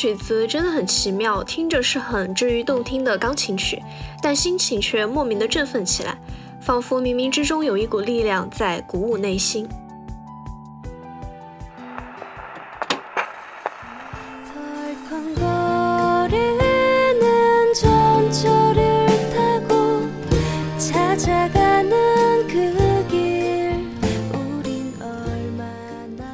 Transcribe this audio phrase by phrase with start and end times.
[0.00, 3.82] 这个曲子真的很奇妙，听着是很治愈动听的钢琴曲，
[4.22, 6.16] 但心情却莫名的振奋起来，
[6.60, 9.68] 仿佛冥冥之中有一股力量在鼓舞内心。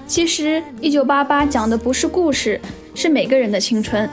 [0.06, 2.60] 其实，一九八八讲的不是故事，
[3.04, 4.08] 是每个人的青春。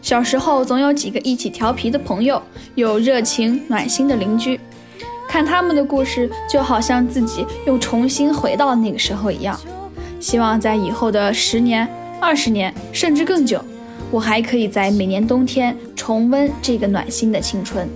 [0.00, 2.42] 小时候总有几个一起调皮的朋友，
[2.74, 4.58] 有热情暖心的邻居，
[5.28, 9.60] 看他们的故事，就好像自己又重新回到那个时候一样。
[10.18, 11.86] 希望在以后的十年、
[12.18, 13.62] 二十年，甚至更久，
[14.10, 17.86] 我还可以在每年冬天重温这个暖心的青春。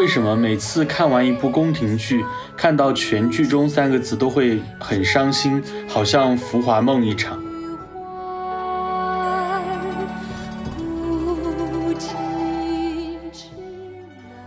[0.00, 2.24] 为什么，每次看完一部宫廷剧，
[2.56, 7.38] 看到全剧终三个字都会很伤心，好像浮华梦一场。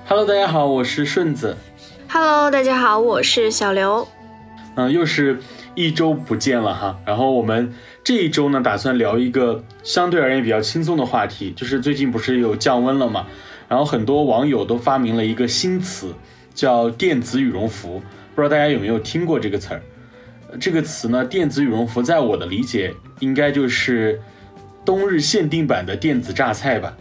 [0.08, 1.56] Hello，大家好，我是顺子。
[2.10, 4.08] Hello，大家好，我是小刘。
[4.74, 5.38] 嗯，又是
[5.76, 6.98] 一周不见了哈。
[7.06, 7.72] 然后我们
[8.04, 13.28] 这一周呢，打算聊一个相对而言比较轻松的话题，就是最近不是有降温了嘛？
[13.74, 16.14] 然后很多网友都发明了一个新词，
[16.54, 18.00] 叫电子羽绒服。
[18.36, 19.82] 不知道大家有没有听过这个词儿？
[20.60, 24.22] 这个词呢，电子羽绒服，在我的理解，应该就是
[24.86, 26.96] 冬日限定版的电子榨菜吧。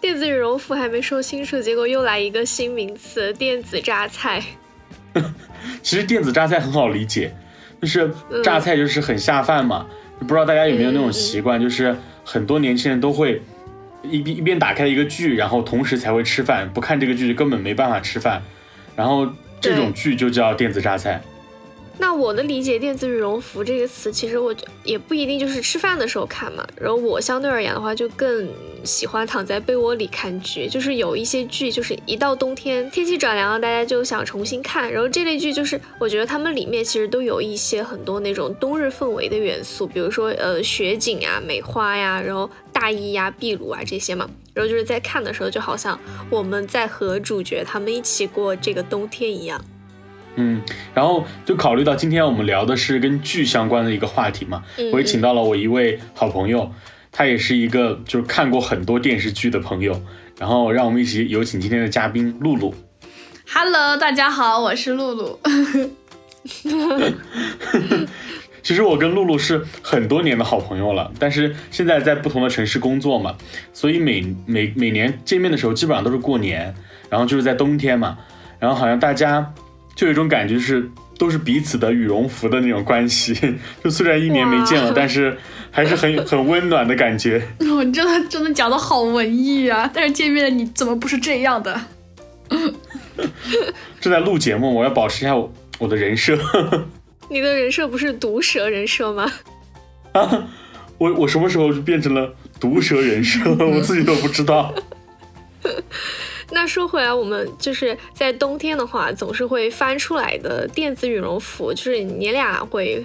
[0.00, 4.40] 电子羽绒服还没说清楚，结果又来一个新名词——电子榨菜。
[5.82, 7.34] 其实电子榨菜很好理解，
[7.80, 8.08] 就是
[8.44, 9.84] 榨菜就是很下饭嘛。
[10.20, 13.42] 不知道大家有没有那种习惯，就是很多年轻人都会
[14.02, 18.42] 一边一边打开一个剧，然后同时才会吃饭，不看这个剧就根本没办法吃饭。
[18.96, 19.30] 然后
[19.60, 21.22] 这种剧就叫电子榨菜。
[22.00, 26.66] 那我的理解，电子羽绒服这个词，其实我也不一定就是吃饭的时候看嘛。
[26.74, 28.48] 然后我相对而言的话，就更
[28.82, 30.66] 喜欢躺在被窝里看剧。
[30.66, 34.90] 就是有一些剧，就是一到冬天，天气转凉了，大家就想重新看。
[34.90, 44.26] 然后这类剧，就是我觉得他们里面其实都有一些很多那种冬日氛围的元素，比如说呃雪景呀、梅花呀，然后大衣呀、壁炉啊这些嘛。
[44.54, 46.00] 然后就是在看的时候，就好像
[46.30, 49.62] 我们在和主角他们一起过这个冬天一样。
[50.40, 50.62] 嗯，
[50.94, 56.72] 然后就考虑到今天我们聊的是跟剧相关的一个话题嘛，我也请到了我一位好朋友，
[57.12, 60.00] 他也是一个就是看过很多电视剧的朋友，
[60.38, 62.74] 然后让我们一起有请今天的嘉宾露露。
[63.52, 65.38] Hello，大家好，我是露露。
[68.62, 73.36] 其实我跟露露是很多年的好朋友了，但是现在在不同的城市工作嘛，
[73.74, 76.74] 所以每每每年见面的时候基本上都是过年，
[77.10, 78.16] 然后就是在冬天嘛，
[78.58, 79.52] 然后好像大家。
[79.94, 83.34] 就有一种感觉是都是彼此的羽绒服的那种关系，
[83.84, 85.36] 就虽然一年没见了，但是
[85.70, 87.42] 还是很很温暖的感觉。
[87.60, 89.90] 我真的真的讲的好文艺啊！
[89.92, 91.80] 但是见面了你怎么不是这样的？
[94.00, 96.38] 正在录节目，我要保持一下我我的人设。
[97.28, 99.30] 你的人设不是毒蛇人设吗？
[100.12, 100.48] 啊，
[100.98, 103.38] 我我什么时候就变成了毒蛇人设？
[103.64, 104.74] 我自己都不知道。
[106.52, 111.72] 那说回来，我们就是在冬天的话，总是会翻出来的电子羽绒服。
[111.72, 113.04] 就是你俩会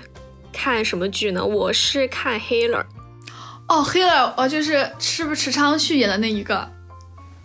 [0.51, 1.45] 看什么剧呢？
[1.45, 2.79] 我是看《黑了》。
[3.67, 6.67] 哦，《黑了》哦，就是是不是池昌旭演的那一个？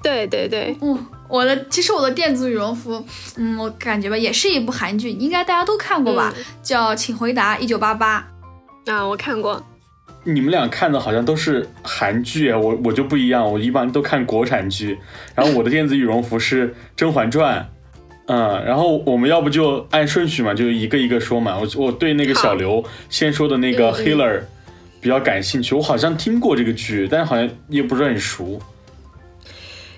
[0.02, 0.74] 对对对。
[0.80, 3.04] 嗯，我的其实我的电子羽绒服，
[3.36, 6.34] 嗯，我感觉吧，也是一部韩剧，应该大家都看过吧？
[6.62, 8.26] 叫《请回答一九八八》。
[8.90, 9.62] 啊，我看过。
[10.24, 14.98] 你们俩看的好像都是韩剧，我我就不一样，我一般都看国产剧。
[15.34, 17.60] 然后我的电子羽绒服是《甄嬛传》，
[18.26, 21.58] 嗯，然后我们要不就按顺序嘛，就一个一个说嘛。
[21.58, 24.38] 我我对那个小刘先说的那个《Healer》
[25.00, 28.60] 比较感兴趣，我好像听过这个剧，但是好像也不是很熟。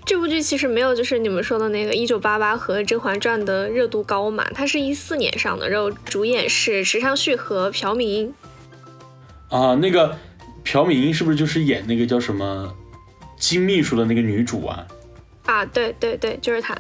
[0.05, 8.35] 这部剧其实没有就是你们说的那个《一九八八》和《甄嬛传》的热度高嘛，它是一四年上的，然后主演是池昌旭和朴敏英。
[9.53, 10.17] 啊，那个
[10.65, 12.75] 朴敏英是不是就是演那个叫什么
[13.37, 14.87] 金秘书的那个女主啊？
[15.45, 16.75] 啊，对对对，就是她。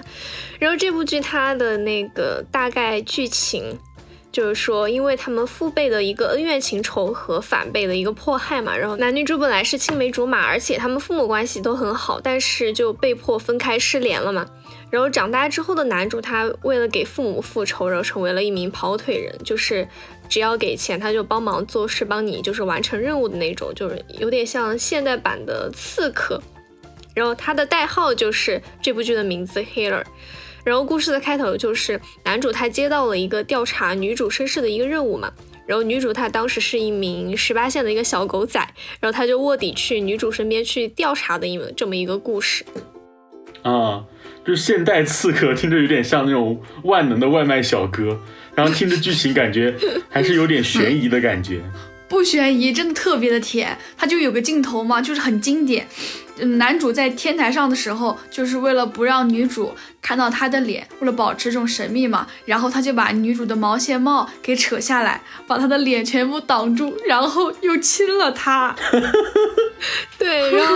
[0.58, 3.78] 然后这部剧它的那个大概剧情
[4.30, 14.46] 就是说，因为他们父辈的一个恩怨情仇和反辈的一个迫害嘛，然后男女主本来是青梅竹马，而且他们父母关系都很好，但是就被迫分开失联了嘛。
[14.92, 19.88] 然后长大之后的男主，他为了给父母复仇，然后成为了一名跑腿人，就是
[20.28, 26.42] 只要给钱，他就帮忙做事，帮你就是完成任务的那种，就是有点像现代版的刺客。
[27.14, 30.04] 然后他的代号就是这部剧的名字 Healer。
[30.62, 35.32] 然后故事的开头就是男主他接到了一个调查女主身世的一个任务嘛，
[35.66, 38.60] 然后女主她当时是一名十八线的一个小狗仔，
[39.00, 42.64] 然后他就卧底去女主身边去调查的一这么一个故事。
[43.62, 44.04] 啊，
[44.44, 48.20] 就是现代刺客，听着有点像那种万能的外卖小哥，
[48.54, 49.74] 然后听着剧情感觉
[50.08, 51.60] 还是有点悬疑的感觉。
[52.08, 53.78] 不悬疑，真的特别的甜。
[53.96, 55.86] 他就有个镜头嘛，就是很经典。
[56.58, 68.74] 男主在天台上的时候，就是为了不让女主看到他的脸，为了保持这种神秘嘛，然后他就把女主的毛线帽给扯下来，把她的脸全部挡住，然后又亲了她。
[70.18, 70.74] 对，然后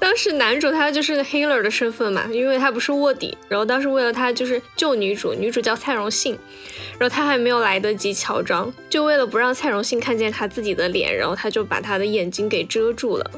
[0.00, 6.36] 当时男主他就是 Healer 的身份嘛，因为他不是卧底，然后当时为了他就是救女主，女主叫蔡荣信，
[6.98, 13.30] 然后他还没有来得及乔装，就为了不让蔡荣信看见他自己的脸，然后他就把他的眼睛给遮住了。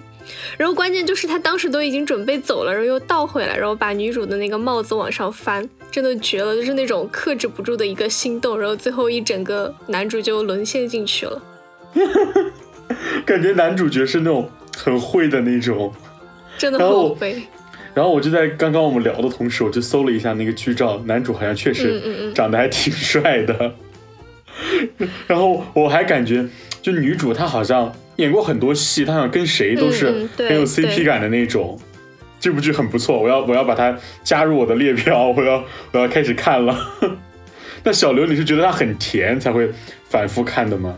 [0.56, 11.42] 然后关键就是他当时都已经准备走了，然后又倒回来，然后把女主的那个帽子往上翻，真的绝了，就是那种克制不住的一个心动，然后最后一整个男主就沦陷进去了。
[13.26, 15.92] 感觉男主角是那种很会的那种，
[16.58, 17.42] 真的很会。
[17.94, 23.72] 然后我就在刚刚我们聊的同时，我就搜了一下那个剧照，男主好像确实长得还挺帅的。
[25.26, 26.46] 然后我还感觉，
[26.80, 27.92] 就女主她好像。
[28.16, 31.80] 演过很多戏，她好像跟谁都是很有 CP 感的那种。
[32.38, 36.78] 这部剧很不错，我要我要把它加入我的列表，我要我要开始看了。
[37.82, 39.66] 那小刘，你是觉得它很甜才会
[40.10, 40.94] 反复看的吗？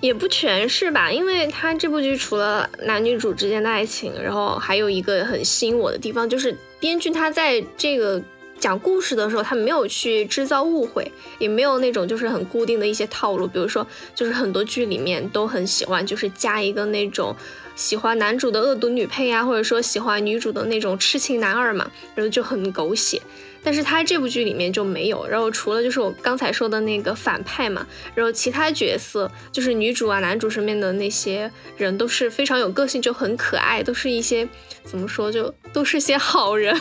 [0.00, 8.22] 也不全是吧，因为它这部剧除了男女主之间的爱情，然后还有一个很吸引我的地方，就是编剧他在这个。
[8.60, 13.46] 讲故事的时候，他没有去制造误会，也没有那种就是很固定的一些套路。
[13.46, 13.86] 比如说，
[14.16, 17.32] 就是很多剧里面都很喜欢，就是加一个那种
[17.76, 23.22] 喜欢男主的恶毒女配呀，或者说喜欢女主的那种痴情男二嘛，然后就很狗血。
[23.62, 34.48] 但是他这部剧里面就没有，然后除了就是我刚才说的那个反派嘛，然后其他角色就是女主啊、男主身边的那些人都是非常有个性，就很可爱，都是一些
[34.84, 36.74] 怎么说就都是些好人，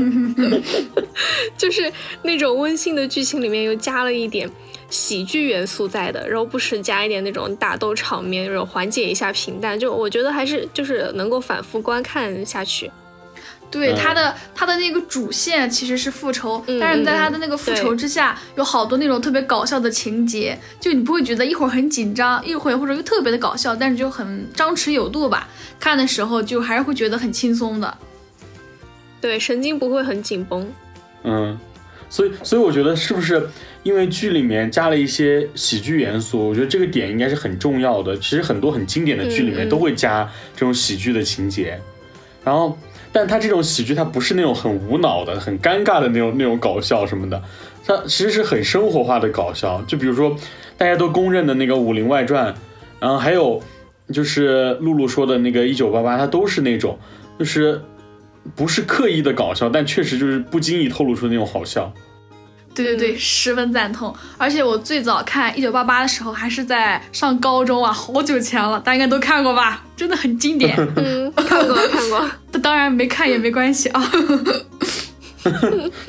[1.58, 4.48] 就是那种温馨的剧情里面又加了一点
[4.90, 12.90] 喜剧元素在的，然后不时加一点那种打斗场面，然后缓解一下平淡，就我觉得还是就是能够反复观看下去。
[13.80, 25.48] 对他的他的那个主线其实是复仇，但是在他的那个复仇之下，有好多那种特别搞笑的情节，就你不会觉得一会儿很紧张，一会儿或者又特别的搞笑，但是就很张弛有度吧。
[25.80, 27.98] 看的时候就还是会觉得很轻松的，
[29.20, 30.66] 对，神经不会很紧绷。
[31.24, 31.58] 嗯，
[32.08, 33.48] 所以所以我觉得是不是
[33.82, 36.48] 因为剧里面加了一些喜剧元素？
[36.48, 38.16] 我觉得这个点应该是很重要的。
[38.18, 41.80] 其实很多很经典的剧里面都会加这种喜剧的情节，
[42.44, 42.78] 然后。
[43.14, 47.40] 但他这种喜剧，他不是那种很无脑的、很尴尬的那种那种搞笑什么的，
[47.86, 49.80] 他其实是很生活化的搞笑。
[49.86, 50.36] 就比如说
[50.76, 52.52] 大家都公认的那个《武林外传》，
[52.98, 53.62] 然后还有
[54.12, 56.98] 就是露露说的那个《一九八八》，他都是那种
[57.38, 57.80] 就是
[58.56, 61.94] 不是刻意的搞笑，但确实就是不经意透露出那种好笑。
[62.74, 64.14] 对对对，十分赞同。
[64.36, 69.84] 而且我最早看《一九八八》的时候，还是在上高中啊，好久前了，大家应该都看过吧？
[69.96, 70.76] 真的很经典。
[70.96, 72.28] 嗯，看过看过。
[72.60, 74.10] 当然没看也没关系啊。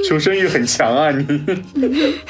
[0.07, 1.25] 求生欲很强啊，你。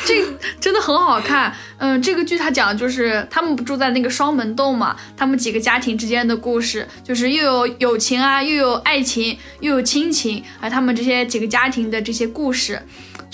[0.04, 0.26] 这
[0.60, 1.54] 真的很好看。
[1.78, 12.82] 嗯，这个剧它讲的就是他们不住在那个双门洞嘛，他们几个家庭之间的故事，就是又有友情啊，又有爱情，又有亲情，还有他们这些几个家庭的这些故事。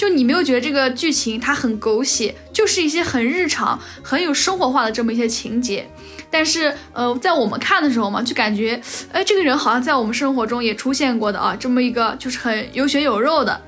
[0.01, 5.87] 就你没有觉得这个剧情它很狗血，就是一些很日常、很有生活化的这么一些情节，
[6.31, 8.81] 但是呃，在我们看的时候嘛，就感觉
[9.11, 13.61] 哎，这个人好像在我们生活中也出现过的啊，这么一个就是很有血有肉的，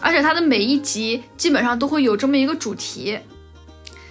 [0.00, 3.16] 而且他的每一集基本上都会有这么一个主题，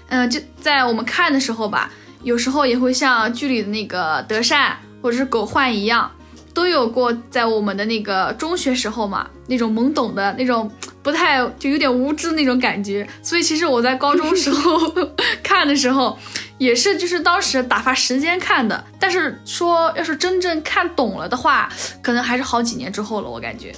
[0.07, 1.91] 嗯，就在我们看的时候吧，
[2.23, 6.09] 有时候也会像剧里的那个德善或者是狗焕一样。
[6.57, 10.67] 都有过在我们的那个中学时候嘛，那种懵懂的那种，
[11.03, 13.07] 不太就有点无知那种感觉。
[13.21, 14.91] 所以其实我在高中时候
[15.43, 16.17] 看的时候，
[16.57, 18.83] 也是就是当时打发时间看的。
[18.99, 21.71] 但是说要是真正看懂了的话，
[22.01, 23.29] 可能还是好几年之后了。
[23.29, 23.71] 我感觉。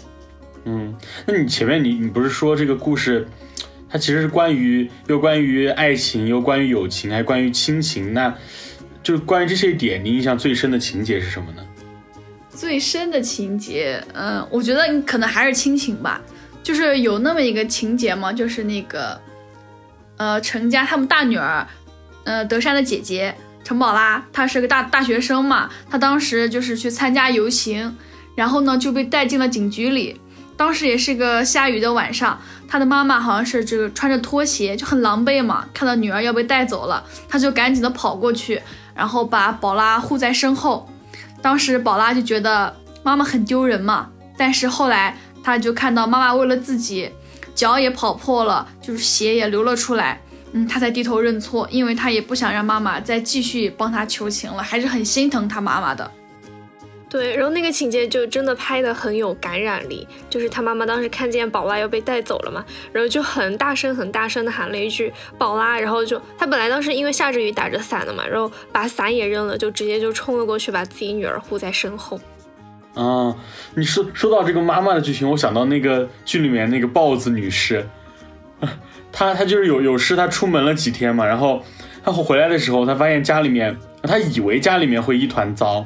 [0.64, 0.96] 嗯，
[1.26, 3.28] 那你前面你你不是说这个故事
[3.90, 8.14] 它其实是关于又关于爱情，又关于友情，还关于亲情。
[8.14, 8.34] 那
[9.04, 11.62] 就是关于这些点，你印象最深的情节是什么呢？
[12.60, 16.20] 最深的情节，嗯，我觉得你可能还是亲情吧。
[16.62, 19.18] 就是有那么一个情节嘛，就是那个，
[20.18, 21.66] 呃，陈家他们大女儿，
[22.26, 27.96] 呃，德善的姐姐陈宝拉，她是个大大学生嘛，她当时就是去参加游行，
[28.36, 30.20] 然后呢就被带进了警局里。
[30.58, 32.38] 当时也是个下雨的晚上，
[32.68, 38.62] 他的妈妈好像是这个穿着拖鞋就很狼狈嘛，看到女儿要被带走了，她就赶紧的跑过去，
[38.94, 40.90] 然后把宝拉护在身后。
[41.42, 47.10] 当时宝拉就觉得妈妈很丢人嘛，但是后来她就看到妈妈为了自己，
[47.56, 56.12] 脚也跑破了，就是血也流了出来，嗯，她才低头认错，因为她也不想让妈妈再继续帮她求情了，还是很心疼她妈妈的。
[57.10, 62.64] 对，然后那个情节就真的拍的很有感染力，就是他妈妈当时看见宝拉要被带走了嘛，
[62.94, 72.20] 然后就很大声很大声的喊了一句“宝拉”，然后就他本来当时因为下着雨打着伞的嘛，然后把伞也扔了，就直接就冲了过去，把自己女儿护在身后。
[72.94, 73.36] 啊，
[73.74, 77.88] 你说说到这个妈妈的剧情，我想到那个剧里面那个豹子女士，
[79.12, 81.64] 她她就是有有事，她出门了几天嘛，然后
[82.04, 85.84] 她回来的时候，她发现家里面，她以为家里面会一团糟。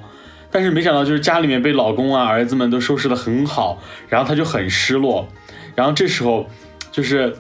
[0.54, 5.28] 但是没想到，就是家里面被老公啊、儿子们都收拾的很好，然后她就很失落。
[5.74, 6.48] 然后这时候，
[6.92, 7.36] 就是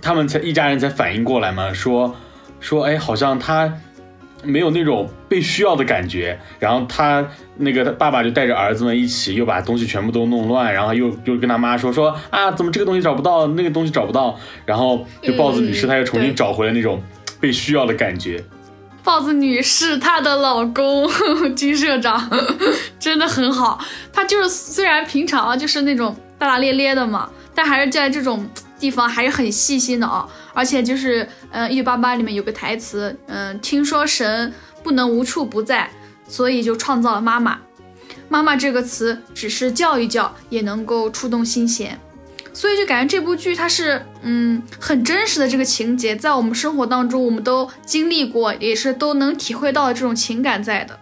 [0.00, 2.16] 他们才一家人才反应过来嘛，说
[2.60, 3.70] 说哎，好像她
[4.42, 6.38] 没有那种被需要的感觉。
[6.58, 7.28] 然后她
[7.58, 14.38] 那个爸爸就带着儿子们一起，又把东西全部都弄乱，然后又又跟他妈说说啊，怎么这个东西找不到，那个东西找不到。
[14.64, 17.02] 然后就豹子女士，她又重新找回了那种
[17.38, 18.42] 被需要的感觉。
[19.04, 21.08] 豹子女士她的老公
[21.54, 22.28] 金社长
[22.98, 23.78] 真的很好，
[24.10, 28.48] 他就是虽然平常就是那种大大咧咧的嘛，但还是在这种
[28.80, 30.26] 地方还是很细心的啊。
[30.54, 35.90] 而且就是嗯，一九八八里面有个台词，嗯，听说神不能无处不在，
[36.26, 37.58] 所以就创造了妈妈。
[38.28, 42.00] 妈妈这个词只是叫一叫也能够触动心弦。
[42.54, 50.98] 所以就感觉这部剧它是嗯很真实的这个情节，在我们生活当中我们都经历过，也是都能体会到的这种情感在的。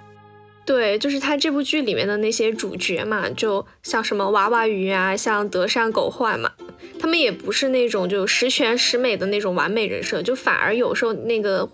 [0.65, 6.51] 对，就是他这部剧里面的那些主角嘛，就像什么娃娃鱼啊，像德善狗焕嘛，
[6.99, 11.69] 他们也不是那种就十全十美的那种完美人设，就反而有时候那个。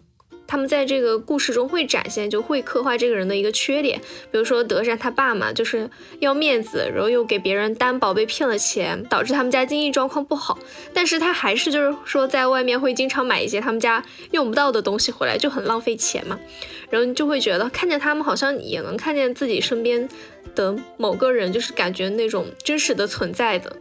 [0.49, 4.01] 他们在这个故事中会展现，就会刻画这个人的一个缺点，
[4.33, 5.89] 比如说德善他爸嘛，就是
[6.21, 10.59] 要面子，然后又给别人担保被骗了钱，导致他们家经济状况不好。
[10.95, 16.41] 但是他还是就是说在外面会经常买一些他们家用不到的东西回来，就很浪费钱嘛。
[16.89, 20.09] 然后你就会觉得看见他们好像也能看见自己身边
[20.55, 23.77] 的某个人，就是感觉那种真实的存在的。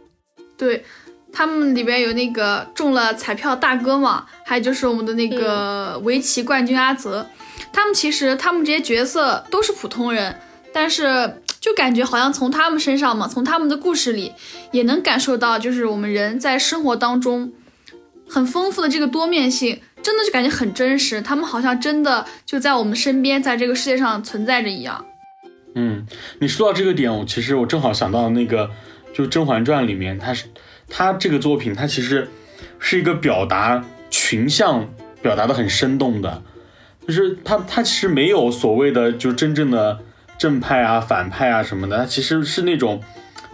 [0.58, 0.84] 对。
[1.32, 7.26] 他们里边有那个中了彩票大哥嘛，还有就是我们的那个围棋冠军阿泽，
[7.72, 10.34] 他们其实他们这些角色都是普通人，
[10.72, 14.32] 但是就感觉好像从他们身上嘛，从他们的故事里
[14.72, 17.52] 也能感受到，就是我们人在生活当中
[18.28, 25.04] 很丰富的这个多面性，真的就感觉很真实，他们好像真的就在我们身边，在这个世界上存在着一样。
[25.74, 26.04] 嗯，
[26.40, 28.70] 你说到这个点，我其实我正好想到那个，
[29.14, 30.46] 就《甄嬛传》里面，他是。
[30.88, 32.28] 他这个作品，他其实
[32.78, 34.88] 是一个表达群像，
[35.22, 36.42] 表达的很生动的，
[37.06, 40.00] 就是他他其实没有所谓的就真正的
[40.38, 43.02] 正派啊、反派啊什么的，他其实是那种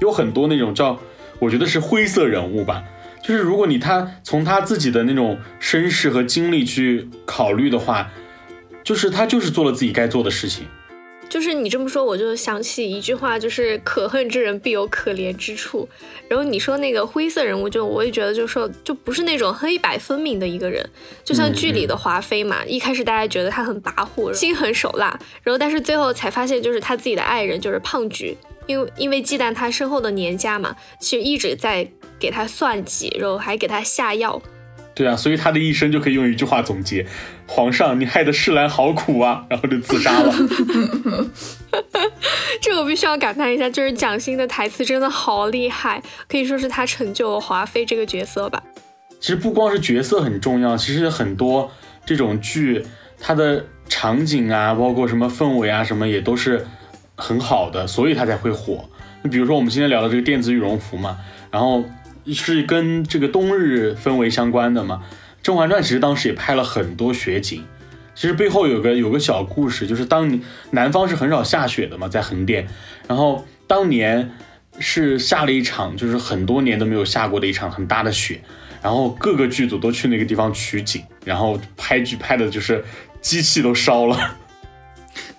[0.00, 0.98] 有很多那种叫
[1.38, 2.84] 我觉得是灰色人物吧，
[3.22, 8.10] 就是如果你他从他自己的那种身世和经历去考虑的话，
[8.82, 10.66] 就是他就是做了自己该做的事情。
[11.28, 15.88] 就是你这么说，我就想起一句话，就是可恨之人必有可怜之处。
[16.28, 20.88] 然后你说那个灰色人物，就我也觉得，就说就不是那种黑白分明的一个人。
[21.24, 31.88] 就像剧里的华妃嘛，一开始大家觉得她很跋扈，心狠手辣，然后但是最后才发现，就是她自己的爱人就是胖菊，因为因为忌惮她身后的年家嘛，其实一直在
[32.18, 34.40] 给她算计，然后还给她下药。
[34.94, 37.04] 对啊，所以他的一生就可以用一句话总结：
[37.48, 39.44] 皇上，你害得世兰好苦啊！
[39.50, 40.32] 然后就自杀了。
[42.62, 48.62] 这个我必须要感叹一下，就是蒋欣的台词真的好厉害，可以说是他成就了华妃这个角色吧。
[49.20, 51.68] 其实不光是角色很重要，其实很多
[52.06, 52.86] 这种剧，
[53.18, 56.64] 它的场景啊，包括什么氛围啊，什么也都是
[57.16, 58.84] 很好的，所以它才会火。
[59.24, 61.18] 你比如说我们今天聊的这个电子羽绒服嘛，
[61.50, 61.82] 然后。
[62.32, 65.02] 是跟这个冬日氛围相关的嘛？
[65.42, 67.62] 《甄嬛传》其实当时也拍了很多雪景，
[68.14, 70.40] 其实背后有个有个小故事，就是当
[70.70, 72.66] 南方是很少下雪的嘛，在横店，
[73.06, 74.30] 然后当年
[74.78, 78.40] 是下了一场，就是很多年都没有下过的一场很大的雪，
[78.80, 82.82] 然后各个剧组都去那个地方取景，然后拍剧拍的就是
[83.20, 84.36] 机器都烧了。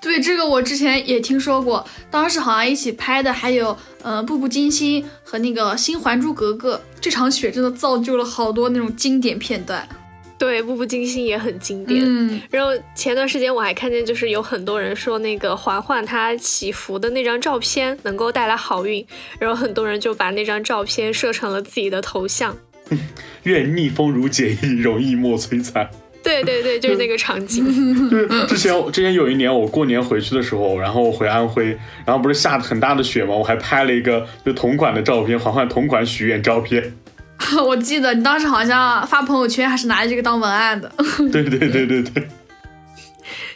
[0.06, 9.90] 对，这个我之前也听说过，当时好像一起拍的还有呃《步步惊心》和那个《新还珠格格》，这场雪真的造就了好多那种经典片段。
[10.38, 12.04] 对，《步步惊心》也很经典。
[12.06, 19.04] 嗯，然后前段时间我还看见，就是有很多人说那个嬛嬛她祈福的那张照片能够带来好运，
[19.40, 22.56] 然后很多人就把那张照片设成了自己的头像。
[23.42, 25.90] 愿逆风如解意，容易莫摧残。
[26.26, 28.10] 对对对，就是那个场景。
[28.10, 31.68] 就是之前之前有一年我过年回去的时候，然后回安徽，
[32.06, 33.36] 然后不是下很大的雪吗？
[33.36, 36.94] 我还拍了一个就同款的照片，嬛嬛同款许愿照片。
[37.64, 40.92] 我记得你当时好像发朋友圈，还是拿着这个当文案的。
[41.32, 42.28] 对对对对对。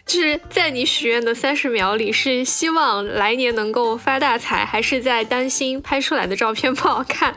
[0.06, 7.36] 就是在你许愿的三十秒里，是希望来年能够发大财，还是在担心拍出来的照片不好看？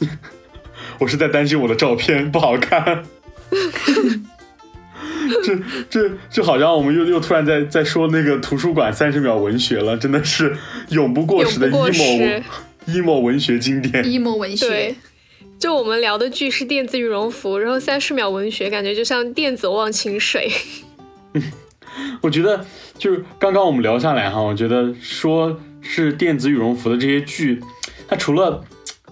[1.00, 3.02] 我是在担心我的照片不好看。
[5.44, 5.56] 这
[5.88, 10.56] 这这好像我们又又突然在在说那个图书馆三十秒文学了，真的是
[10.90, 12.42] 永不过时的 emo
[12.86, 14.02] emo 文学经典。
[14.04, 14.68] emo 文学。
[14.68, 14.94] 对，
[15.58, 20.50] 就我们聊的剧是电子羽绒服，然后三十秒文学感觉就像电子忘情水。
[22.20, 22.64] 我觉得
[22.98, 27.60] 就是刚刚我们聊下来哈，我觉得说是电子羽绒服的这些剧，
[28.08, 28.64] 它除了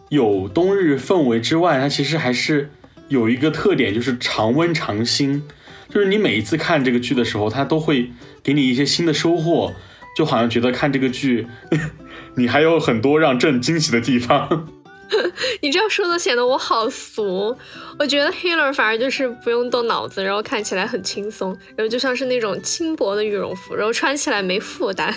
[0.09, 2.71] 有冬日氛围之外，它其实还是
[3.09, 5.43] 有一个特点，就是常温常新。
[5.91, 8.11] 就是你每一次看这个剧的时候，它都会
[8.43, 9.75] 给你一些新的收获，
[10.17, 11.47] 就好像觉得看这个剧，
[12.37, 14.69] 你还有很多让朕惊喜的地方。
[15.61, 17.57] 你这样说的显得我好俗。
[17.99, 25.13] 我觉得 Healer 反而就是不用动脑子，然后看起来很轻松，然后就像是那种轻薄的羽绒服，然后穿起来没负担。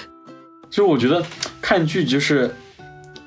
[0.70, 1.24] 其实我觉得
[1.62, 2.50] 看剧就是。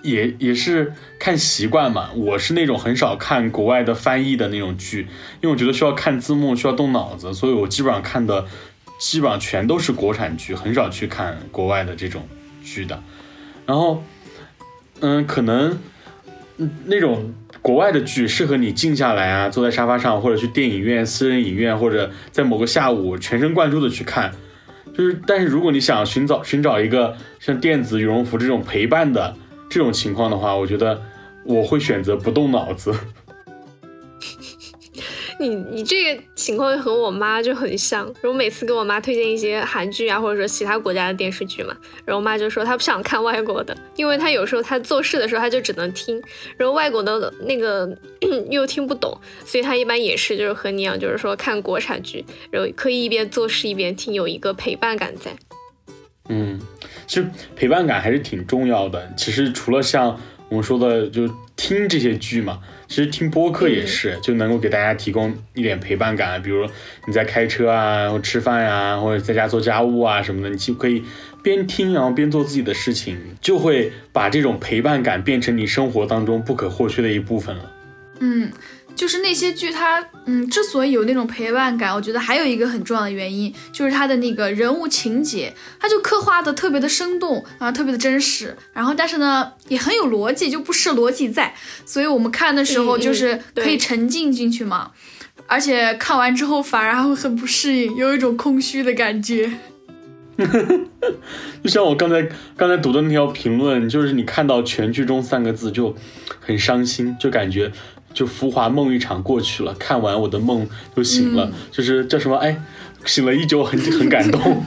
[0.06, 5.08] 也也是看习惯嘛，我是那种很少看国外的翻译的那种剧，
[5.40, 8.46] 因为我觉得需要看字幕，需要动脑子，所以我基本上看的
[9.00, 12.28] 基本上全都是国产剧，很少去看国外的这种
[12.62, 13.02] 剧的。
[13.66, 14.04] 然后，
[15.00, 15.78] 嗯，可能
[16.84, 24.32] 那种国外的剧适合你静下来啊，坐在沙发上，或者去电影院、私人影院，或者在某个下午全神贯注的去看。
[24.96, 29.34] 就是，但是如果你想寻找寻找一个像电子羽绒服这种陪伴的。
[29.68, 31.00] 这种情况的话，我觉得
[31.44, 32.94] 我会选择不动脑子。
[35.38, 41.76] 你你这个情况和我妈就很像，然后每次给我妈推荐一些韩剧啊，或者说其他国家的电视剧嘛，
[42.06, 46.18] 然后我妈就说她不想看外国的，因为她有时候她做事的时候她就只能听，
[46.56, 47.86] 然后外国的那个
[48.48, 55.36] 又听不懂，所以她一般也是就是和你一样，就是说看国产剧，然后可以一边做事一边听，有一个陪伴感在。
[56.28, 56.60] 嗯。
[57.06, 59.12] 其实陪伴感还是挺重要的。
[59.16, 66.42] 其实除了像我们说的，就听这些剧嘛，其实听播客也是，就能够给大家提供一点陪伴感。
[66.42, 66.66] 比如
[67.06, 71.02] 你在开车啊，或吃饭呀，或者在家做家务啊什么的，你就可以
[71.42, 77.72] 边听，然后边做自己的事情，就会把这种陪伴感变成你生活当中不可或缺的一部分了。
[78.20, 78.50] 嗯。
[78.96, 91.54] 就是那些剧，它嗯，之所以有那种陪伴感，我觉得还有一个很重要的原因，就是它的那个人物情节，它就刻画的特别的生动啊，特别的真实，然后但是呢，也很有逻辑，就不失逻辑在，
[91.84, 94.90] 所以我们看的时候就是可以沉浸进去嘛，
[95.46, 99.52] 而且看完之后反而还会很不适应，有一种空虚的感觉。
[101.62, 105.94] 就像我刚才刚才读的那条评论，就是你看到全剧终三个字就
[106.40, 107.72] 很伤心，就感觉。
[108.16, 112.36] 就浮华梦一场过去了，看完我的梦就醒了，就是叫什么？
[112.38, 112.62] 哎，
[113.04, 114.64] 醒了依旧很很感动，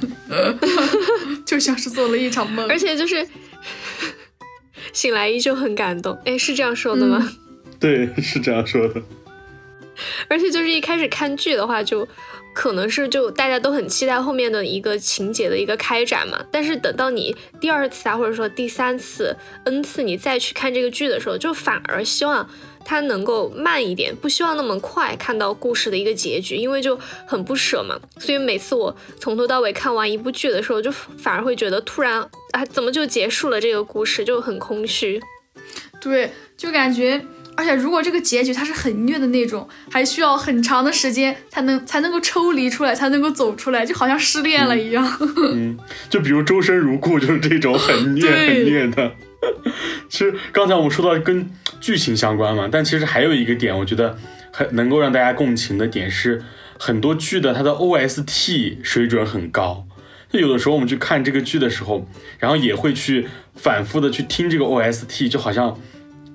[1.47, 3.27] 就像是做了一场梦，而且就是
[4.93, 6.15] 醒来依旧很感动。
[6.25, 7.27] 哎，是这样说的吗？
[7.79, 9.01] 对，是这样说的。
[10.27, 12.07] 而且就是一开始看剧的话，就
[12.53, 16.39] 可能是就大家都很期待后面的一个情节的一个开展嘛。
[16.51, 22.47] 但是等到你第二次啊，或者说第三次、n 次你再去看这个剧的时候，就反而希望。
[22.83, 27.99] 它能够慢一点，不希望那么快看到故事的一个结局，因为就很不舍嘛。
[28.19, 35.21] 所以每次我从头到尾看完一部剧的时候，就反而会觉得突然啊，怎么就结束了这个故事，就很空虚。
[36.01, 37.23] 对，就感觉，
[37.59, 45.05] 而且如果这个结局它是很虐的那种，还需要很长的时间才能才能够抽离出来，才能够走出来，就好像失恋了一样。
[45.53, 45.77] 嗯，
[46.09, 49.11] 就比如周生如故，就是这种很虐很虐的。
[50.07, 54.17] 其实刚才我们说到跟剧情相关嘛，但其实还有一个点，我觉得
[54.53, 56.41] 很能够让大家共情的点是，
[56.79, 59.85] 很多剧的它的 OST 水准很高。
[60.31, 65.77] 就有的时候我们去看这个剧的时候，然后也会去反复的去听这个 OST，就好像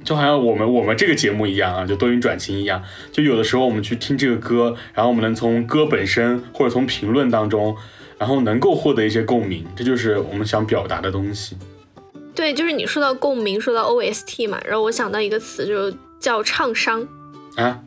[0.05, 7.75] 就好像我们我们这个节目一样啊，就多云转晴一样，就有的时候我们去听这个歌，然后我们能从歌本身或者从评论当中，
[8.19, 11.57] 然后能够获得一些共鸣，这就是我们想表达的东西。
[12.35, 17.07] 对，就是你说到共鸣，说到 OST 嘛，然后我想到一个词，就叫唱商
[17.57, 17.81] 啊。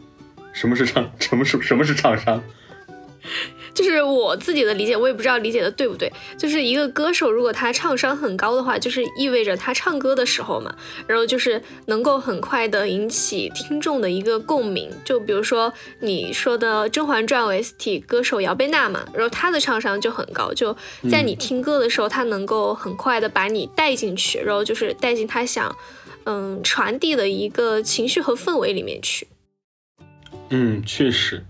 [0.53, 1.07] 什么是唱？
[1.19, 2.41] 什么是什么是唱商？
[3.73, 6.11] 就是我自己的理解，我也不知道理解的对不对。
[6.37, 14.89] 就是一个歌手，如果他唱商很高的话，就是意味着他唱歌的时候嘛，然后就是能够很快的引起听众的一个共鸣。
[15.05, 20.75] 就比如说你说的《甄嬛传》OST 歌手姚贝娜嘛，然后她的唱商就很高，就
[21.09, 25.75] 在你听歌的时候，她能够很快的把你带进去，然后就是带进她想
[26.25, 29.27] 嗯传递的一个情绪和氛围里面去。
[30.49, 31.45] 嗯，确实，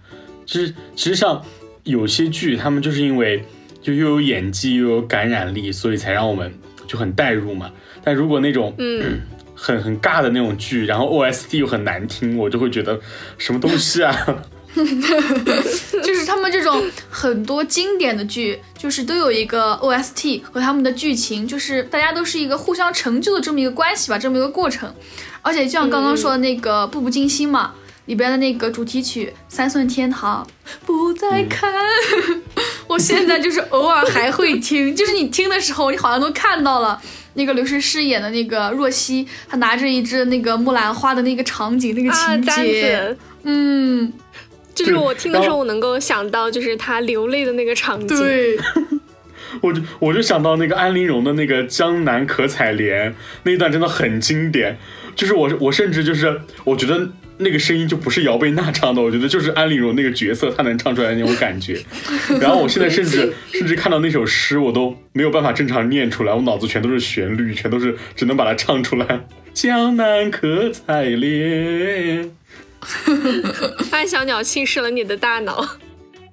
[0.46, 1.42] 其实其实像。
[1.88, 3.44] 有些剧，他们就是因为
[3.82, 6.54] 就又有演技又有感染力，所以才让我们
[6.86, 7.72] 就很代入嘛。
[8.04, 9.22] 但如果那种嗯
[9.56, 13.00] 很很尬的那种剧，然后 OST 又很难听，我就会觉得
[13.38, 14.14] 什么东西啊？
[14.76, 24.94] 就是他们这种很多经典的剧，就是都有一个 OST 和他们的剧情，就是大家都是一个互相成就的这么一个关系吧，这么一个过程。
[25.42, 27.74] 而且就像刚刚说的那个《步步惊心》嘛。
[28.08, 30.46] 里边的那个主题曲《三寸天堂》，
[30.86, 31.72] 不再看，
[32.88, 37.00] 我现在就是偶尔还会听，就是你听的时候，你好像都看到了
[37.34, 44.12] 那个刘诗诗演的那个若曦，她拿着一支那个木兰花的那个场景，那个情节，嗯，
[44.74, 48.58] 就是我听的时候，我能够想到就是她流泪的那个场景，对，
[49.62, 54.80] 我就我就想到那个安陵容的那个江南可采莲那一段真的很经典，
[55.14, 57.10] 就是我我甚至就是我觉得。
[57.38, 61.80] 那个声音就不是姚贝娜唱的，我觉得就是安陵容那个角色她能唱出来的那种感觉。
[62.42, 69.28] 然后我现在甚至甚至看到那首诗，我都没有办法正常念出来，我脑子全都是旋律，全都是只能把它唱出来。
[69.54, 72.32] 江南可采莲，
[73.92, 75.78] 安小鸟侵蚀了你的大脑。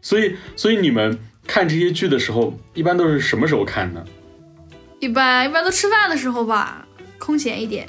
[0.02, 4.04] 所以，所以你们看这些剧的时候，一般都是什么时候看呢？
[5.00, 6.86] 一般一般都吃饭的时候吧，
[7.18, 7.88] 空闲一点。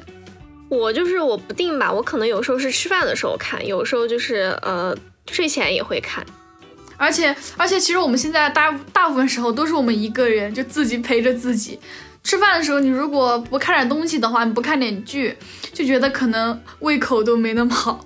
[0.69, 4.95] 我就是我不定吧，我可能有时候是吃饭的时候看，有时候就是呃
[5.31, 6.25] 睡前也会看，
[6.97, 11.79] 而且而且其实我们现在大大部分时候都是我们一个人就自己陪着自己
[12.23, 15.37] 吃饭的时候，你如果不看点东西的话，你不看点剧，
[15.71, 18.03] 就觉得可能胃口都没那么好。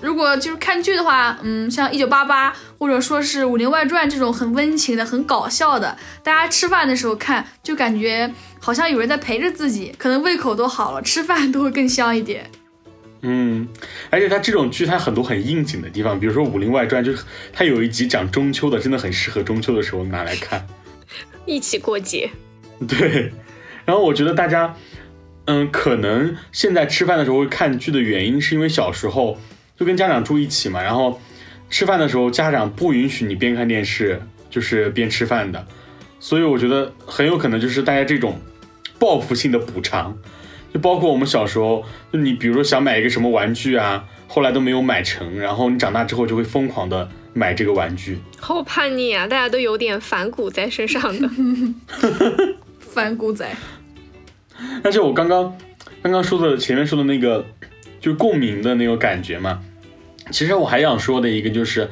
[0.00, 8.32] 如果就是看剧的话，嗯，像一九八八或者说是武林外传这种很温情的、很搞笑的，大家吃饭的时候看，就感觉
[8.64, 12.48] 好像有人在陪着自己，可能胃口都好了，吃饭都会更香一点。
[13.22, 13.66] 嗯，
[14.08, 20.64] 而且它这种剧它很多很应景的地方，比如说武林外传，就是它有一集讲中秋的，真的很适合中秋的时候拿来看，
[21.44, 22.30] 一起过节。
[22.86, 23.32] 对，
[23.84, 24.76] 然后我觉得大家，
[25.46, 29.36] 嗯，可能现在吃饭的时候会看剧的原因，是因为小时候。
[29.74, 31.20] 就跟家长住一起嘛，然后
[31.68, 35.66] 吃饭的时候家长不允许你边看电视就是边吃饭的，
[36.20, 38.38] 所以我觉得很有可能就是大家这种
[39.02, 40.16] 报复性的补偿，
[40.72, 49.26] 就包括我们小时候，就你比如说想买一个什么玩具啊，后来都没有买成，然后你长大之后就会疯狂的买这个玩具，好叛逆啊！
[49.26, 51.28] 大家都有点反骨在身上的，
[52.78, 53.44] 反骨仔。
[54.84, 55.52] 而且我刚刚
[56.00, 57.44] 刚刚说的前面说的那个，
[57.98, 59.60] 就共鸣的那个感觉嘛。
[60.30, 61.90] 其实我还想说的一个就是，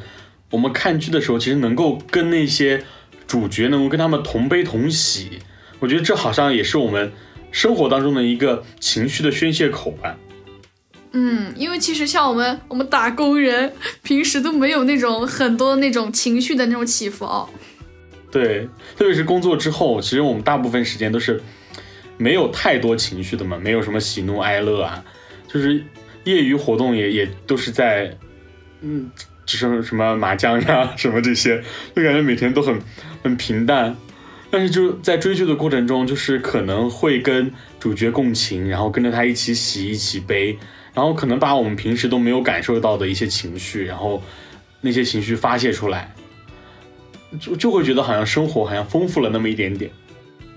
[0.51, 2.85] 我们看剧的时候，其实能够跟那些
[3.27, 5.41] 主角能够跟他们同悲同喜，
[5.81, 7.11] 我觉得这好像也是我们
[7.51, 10.17] 生活当中的一个情绪的宣泄口吧。
[11.13, 17.49] 嗯，因为其实像我们我们打工人，平时都没有那种很多那种情绪的那种起伏哦。
[18.31, 21.43] 对，特别是工作之后，其实我们大部分时间都是
[22.17, 25.03] 没有太多情绪的嘛，没有什么喜怒哀乐啊，
[25.49, 25.83] 就是
[26.23, 28.17] 业余活动也也都是在。
[28.83, 29.11] 嗯，
[29.45, 31.61] 就是什么麻将呀，什么这些，
[31.95, 32.81] 就感觉每天都很
[33.23, 33.97] 很平淡。
[34.51, 40.59] 但是就在追剧的过程中，就是可能会跟主角共情，然后跟着他一起喜，一起悲，
[40.93, 44.21] 然后可能把我们平时都没有感受到的一些情绪，然后
[44.81, 46.13] 那些情绪发泄出来，
[47.41, 49.91] 就就会觉得好像生活好像丰富了那么一点点。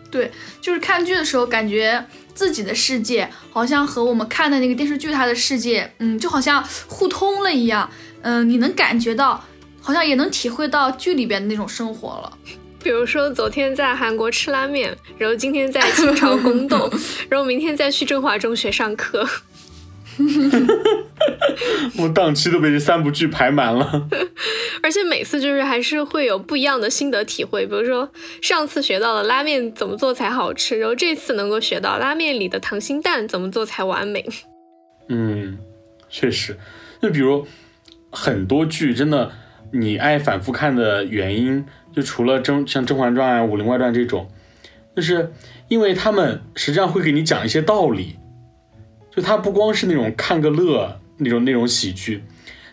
[0.10, 2.04] 对，就是看剧的时候，感觉
[2.34, 7.90] 自己的世界好像和我们看的那个电视剧它的世界，嗯，就好像互通了一样。
[8.22, 9.44] 嗯，你能感觉到，
[9.82, 12.38] 好像也能体会到剧里边的那种生活了。
[12.84, 16.92] 比如说，昨天在韩国吃拉面，然后今天在清朝宫斗，
[17.30, 19.26] 然后明天再去振华中学上课。
[21.98, 24.08] 我档期都被这三部剧排满了。
[24.84, 27.66] 而且每次就是还是会有不一样的心得体会。
[27.66, 34.24] 比如说上次学到了拉面怎么做才好吃，然后这次能够学到拉面里的溏心蛋怎么做才完美。
[35.08, 35.58] 嗯，
[36.10, 36.58] 确实，
[37.02, 37.48] 就比如
[38.12, 39.32] 很多剧，真的
[39.72, 44.30] 你爱反复看的原因，就除了甄像《甄嬛传》啊、《武林外传》这种，
[44.96, 45.32] 就是
[45.68, 48.18] 因为他们实际上会给你讲一些道理，
[49.16, 52.24] 就它不光是那种看个乐那种那种喜剧，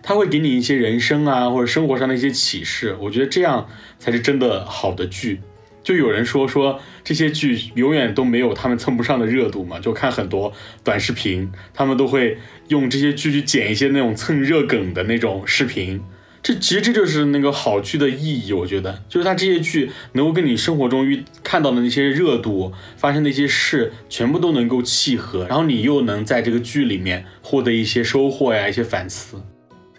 [0.03, 2.97] 它会给你一些人生啊或者生活上的一些启示。
[3.01, 5.41] 我觉得这样才是真的好的剧。
[5.83, 10.53] 就有人说说这些剧永远都没有他们蹭不上的热度嘛，就看很多
[10.85, 12.37] 短视频，他们都会
[12.69, 16.03] 用这些剧去剪一些那种蹭热梗的那种视频。
[16.43, 29.43] 这其实这就是那个好剧的意义，我觉得就是它这些剧能够跟你生活中遇看到的那些热度发生的一些事全部都能够契合，然后你又能在这个剧里面获得一些收获呀，一些反思。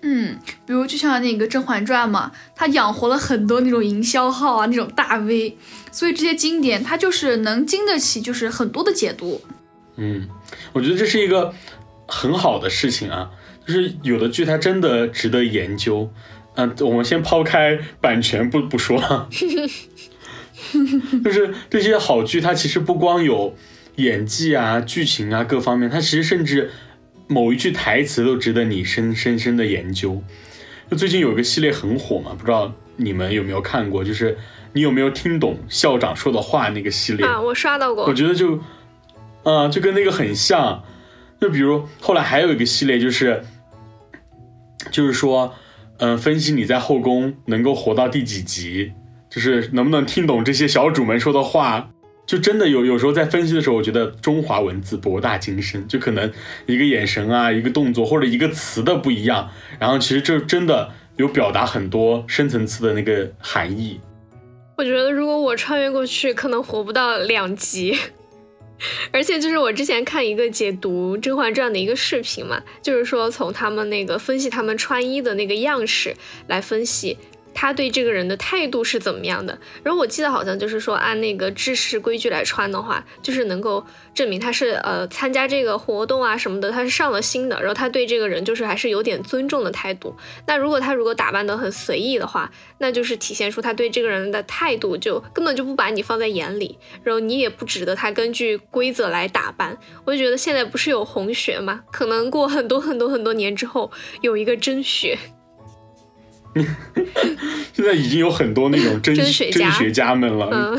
[0.02, 5.56] 嗯，比如就像那个《甄嬛传》嘛，它养活了很多那种营销号啊，那种大 V，
[5.92, 9.40] 所以这些经典它就是能经得起就是很多的解读。
[9.98, 10.28] 嗯，
[10.74, 11.54] 我觉得这是一个
[12.08, 13.30] 很好的事情啊，
[13.66, 16.12] 就是有的剧它真的值得研究。
[16.56, 19.00] 嗯，我们先抛开版权不不说，
[21.24, 23.56] 就是这些好剧它其实不光有
[23.96, 26.72] 演技啊、剧情啊各方面，它其实甚至。
[27.28, 30.22] 某一句台词都值得你深深深的研究。
[30.90, 34.04] 就最近有一个系列很火嘛，不知道你们有没有看过？
[34.04, 34.38] 就是
[34.74, 37.40] 你有没有听懂校长说的话那个系列啊？
[37.40, 38.04] 我刷到过。
[38.04, 38.60] 我觉得就，
[39.44, 40.84] 啊，就跟那个很像。
[41.42, 43.44] 就比如后来还有一个系列，就是
[44.92, 45.56] 就是说，
[45.98, 48.94] 嗯，分析你在后宫能够活到第几集，
[49.28, 51.90] 就是能不能听懂这些小主们说的话。
[52.28, 56.32] 就真的有有时候在分析的时候，我觉得中华文字博大精深，就可能
[56.68, 59.50] 一个眼神啊，一个动作或者一个词的不一样，
[59.80, 64.00] 然后其实这真的有表达很多深层次的那个含义。
[64.78, 67.98] 我觉得如果我穿越过去，可能活不到两集。
[69.12, 76.16] 而且就是我之前看一个解读《甄嬛传》的一个视频嘛，就是说从他们那个分析他们穿衣的那个样式
[76.48, 77.18] 来分析。
[77.54, 79.58] 他对这个人的态度是怎么样的？
[79.84, 87.60] 然后我记得好像就是说，按那个制式规矩来穿的话，就是能够证明他是呃参加这个活动啊什么的，他是上了心的。
[87.60, 90.16] 然后他对这个人就是还是有点尊重的态度。
[90.48, 99.78] 那如果他如果打扮得很随意的话，那就是体现出他对这个人的态度就根本就不把你放在眼里，然后你也不值得他根据规则来打扮。
[100.06, 101.82] 我就觉得现在不是有红学吗？
[101.92, 105.18] 可能过很多很多很多年之后有一个真学。
[107.74, 110.78] 现在已经有很多那种真真学家们了，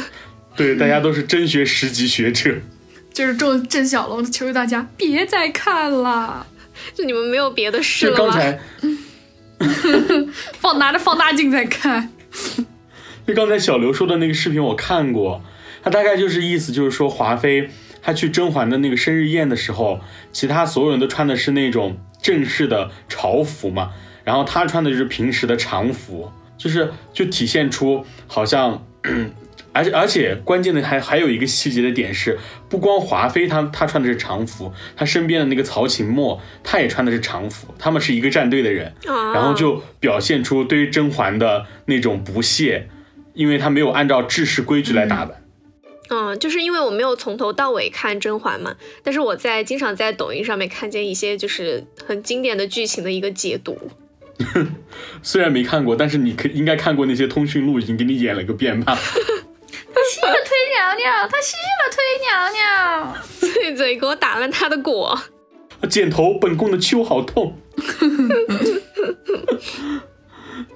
[0.57, 2.55] 对，大家都是真学十级学者。
[3.13, 6.47] 就是郑郑小龙求求大家别再看了，
[6.95, 8.19] 就你们没有别的事了吗？
[8.19, 8.59] 刚才
[10.59, 12.11] 放拿着放大镜在看。
[13.27, 15.43] 就刚才小刘说的那个视频我看过，
[15.83, 17.69] 他大概就是意思就是说华妃
[18.03, 20.01] 她去甄嬛的那个生日宴的时候，
[20.33, 23.93] 其他所有人都穿的是那种正式的朝服嘛。
[24.25, 28.87] 然后他穿的就是平时的常服，就是就体现出好像，
[29.73, 42.89] 而且而且关键的还还有一个细节的点是，不光华妃她她穿的是常服，她身边的那个曹琴墨她也穿的是常服，他们是一个战队的人，然后就表现出对于甄嬛的那种不屑，
[43.35, 45.43] 因为他没有按照制式规矩来打扮。
[46.11, 53.79] 嗯，就是因为我没有从头到尾看甄嬛嘛，但是我在经常在抖音上面看见一些就是很经典的剧情的一个解读。
[55.23, 58.95] 虽然没看过，但是你可应该看过那些通讯录，已经给你演了个遍吧。
[59.95, 65.19] 他吸了推娘娘，他吸了推娘娘，碎 嘴给我打烂他的果。
[65.89, 67.59] 剪头，本宫的秋好痛。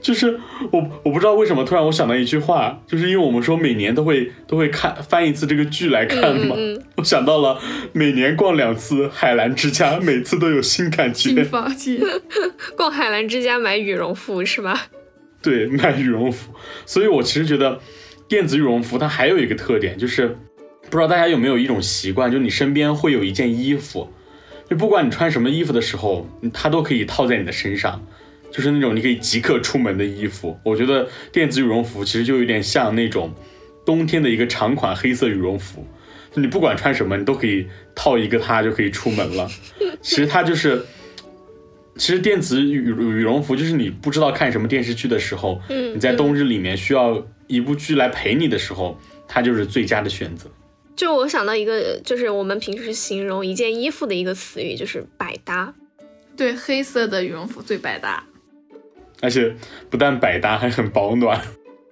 [0.07, 0.39] 就是
[0.71, 6.55] 我，我不知道为什么突然我想到一句话，就是因为我们说每年都会都会看翻一次这个剧来看嘛，
[6.95, 7.59] 我想到了
[7.93, 11.31] 每年逛两次海澜之家，每次都有新感觉。
[11.31, 11.99] 新发现，
[12.79, 14.87] 逛海澜之家买羽绒服是吧？
[15.43, 16.55] 对，买羽绒服。
[16.85, 17.81] 所以我其实觉得
[18.29, 20.39] 电子羽绒服它还有一个特点，就是
[20.89, 24.09] 不知道大家有没有一种习惯，就你身边会有一件衣服，
[24.71, 28.07] 就不管你穿什么衣服的时候，它都可以套在你的身上。
[28.57, 33.31] 就是那种你可以即刻出门的衣服，我觉得电子羽绒服其实就有点像那种
[33.85, 35.87] 冬天的一个长款黑色羽绒服，
[36.35, 39.47] 就你不管穿什么，你都可以套一个它就可以出门了。
[40.01, 40.87] 其实它就是，
[41.97, 50.51] 其实电子羽羽绒服就是你不知道看什么电视剧的时候，你在冬日里面需要一部剧来陪你的时候，它就是最佳的选择。
[50.97, 55.75] 就我想到一个，就是我们平时形容一件衣服的一个词语，就是百搭。
[56.35, 58.25] 对，黑色的羽绒服最百搭。
[59.27, 59.53] 而且
[59.91, 61.43] 不但百搭，还很保暖。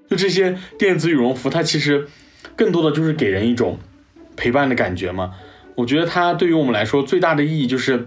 [0.08, 2.06] 就这些电子羽绒服，它其实
[2.54, 3.80] 更多的就是给人一种
[4.36, 5.34] 陪伴的感觉嘛。
[5.74, 8.06] 我觉得它对于我们来说最大的意义就是，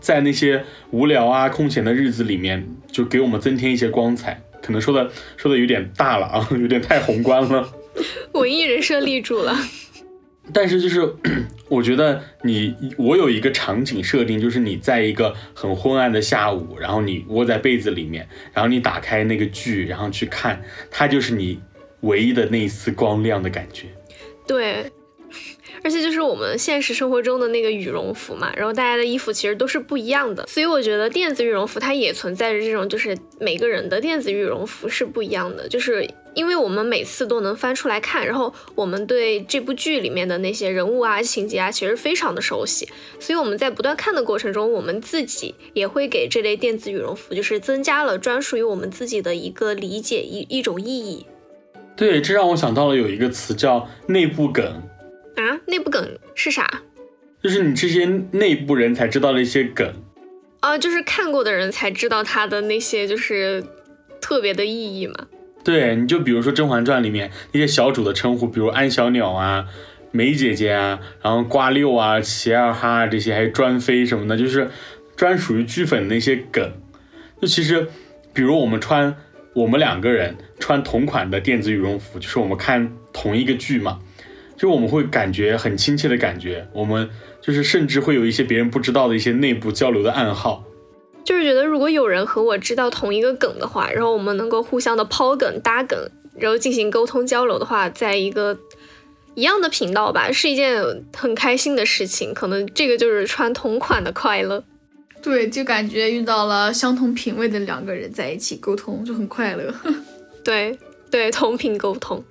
[0.00, 4.40] 在那些无聊啊、空闲的日子里面，就给我们增添一些光彩。
[4.62, 7.68] 可能说的说的有点大了啊， 有点太宏观了。
[8.34, 9.58] 文艺人设立住了。
[10.52, 11.14] 但是就是
[11.68, 21.60] 我觉得你我有一个场景设定，就是你在一个很昏暗的下午，然后你窝在被子里面，然后你打开那个剧，然后去看，它就是你
[22.00, 23.88] 唯一的那一丝光亮的感觉。
[24.46, 24.90] 对。
[25.84, 42.88] 而且就是我们现实生活中的那个羽绒服嘛，然后大家的衣服其实都是不一样的，所以我觉得电子羽绒服它也存在着这种，就是每个人的电子羽绒服是不一样的，就是因为我们每次都能翻出来看，然后我们对这部剧里面的那些人物啊、情节啊，其实非常的熟悉，
[43.20, 51.26] 所以我们在不断看的过程中，我们自己也会给这类电子羽绒服就是增加了专属于我们自己的一个理解一一种意义。
[51.94, 54.64] 对，这让我想到了有一个词叫内部梗。
[55.36, 56.82] 啊，内部梗是啥？
[57.42, 59.92] 就是你这些内部人才知道的一些梗，
[60.60, 63.64] 啊，就是看过的人才知道它的那些就是
[64.20, 65.26] 特别的意义嘛。
[65.64, 69.66] 对，你就比如说《甄嬛传》里面那些小主的称呼，比如安小鸟啊、
[70.10, 74.70] 梅姐姐啊，然后瓜六啊、齐二哈啊这些，还有专妃什么的，就是
[75.16, 76.72] 专属于剧粉那些梗。
[77.40, 77.86] 就其实，
[78.32, 79.14] 比如我们穿
[79.54, 84.00] 我们两个人穿同款的电子羽绒服，就是我们看同一个剧嘛。
[84.56, 90.64] 就我们会感觉很亲切的感觉，我们就是甚至会有一些别人不知道的一些内部交流的暗号，
[91.24, 95.98] 就是觉得如果有人和我知道同一个梗的话，然后我们能够互相的抛梗搭梗，
[96.36, 98.58] 然后进行沟通交流的话，在一个
[99.34, 100.82] 一样的频道吧，是一件
[101.16, 102.34] 很开心的事情。
[102.34, 104.64] 可能这个就是穿同款的快乐，
[105.22, 109.72] 对，就感觉遇到了相同品味的两个人在一起沟通就很快乐，
[110.44, 110.78] 对
[111.10, 112.24] 对，同频沟通，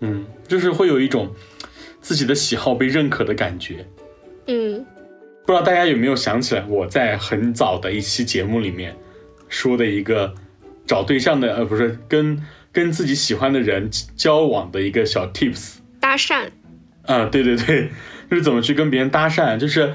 [0.00, 1.30] 嗯，就是会有一种。
[2.00, 3.86] 自己的喜好被认可的感觉，
[4.46, 4.84] 嗯，
[5.46, 8.96] 不知道大家有没有想起来，我在很早的一期节目里面
[9.48, 10.34] 说的一个
[10.86, 16.46] 找对象的，呃，不是跟跟自己喜欢的人交往的一个小 tips，搭讪，
[17.02, 17.90] 啊，对对对，
[18.30, 19.92] 就 是怎么去跟别人搭讪，就是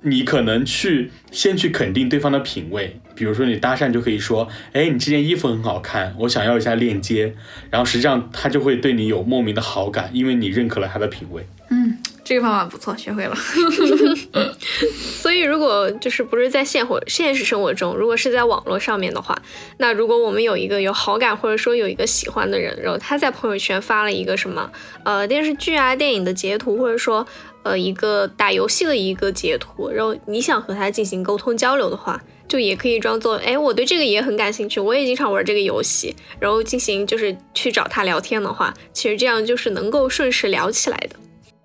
[0.00, 7.34] 你可能去先去肯定对方的品味，比如说你搭讪就可以说，哎，你这件衣服很好看，我想要一下链接，
[7.70, 11.46] 然后实际上他就会对你有莫名的好感，因为你认可了他的品味。
[11.68, 13.36] 嗯，这个方法不错，学会了。
[15.20, 19.36] 所以，如果就是不是在现活现实生活中，如果是在网络上面的话，
[19.78, 24.70] 那如果我们有一个有好感或者说有一个喜欢的人，然后他在朋友圈发了一个什么
[25.04, 27.26] 呃电视剧啊、电影的截图，或者说
[27.62, 32.22] 呃一个打游戏的一个截图，然后你想和他进行沟通交流的话。
[32.48, 41.16] 就也可以装作，哎，我对这个也很感兴趣，我也经常玩这个游戏，然后进行就是去找他聊天的话，其实这样就是能够顺势聊起来的。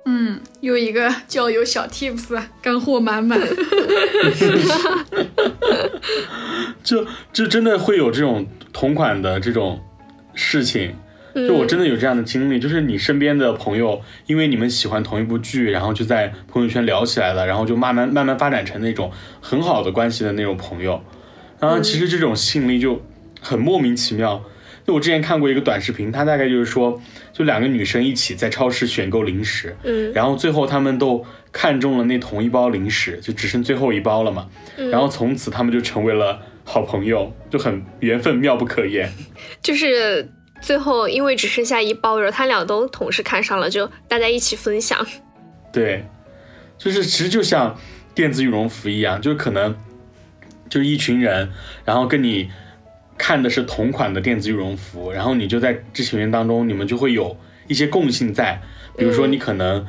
[0.06, 3.40] 嗯，又一个交友小 tips，干货满满。
[6.84, 9.80] 就就真的会有这种同款的这种
[10.34, 10.96] 事情。
[11.34, 19.10] 就我真的有这样的经历，就是你身边的朋友，因为你们喜欢同一部剧，然后就在朋友圈聊起来了，然后就慢慢慢慢发展成那种
[19.40, 21.02] 很好的关系的那种朋友。
[21.60, 23.02] 然后其实这种吸引力就
[23.40, 24.44] 很莫名其妙。
[24.86, 27.00] 就我之前看过一个短视频，它大概就是说，
[27.34, 39.12] 就两个女生一起在超市选购零食，嗯，然后最后他们都看中了那同一包零食，就只剩最后一包了嘛，嗯然后从此他们就成为了好朋友，就很缘分妙不可言，
[39.62, 40.30] 就是。
[40.62, 45.04] 最后，因为只剩下一包，然后他俩都同时看上了，就大家一起分享。
[45.74, 46.06] 对，
[46.78, 47.76] 就是其实就像
[48.14, 49.76] 电子羽绒服一样，就是可能
[50.70, 51.50] 就是一群人，
[51.84, 52.52] 然后跟你
[53.22, 58.60] 看的是同款的电子羽绒服，然后你就在这群人当中，你们就会有一些共性在，
[58.98, 59.86] 比如说你可能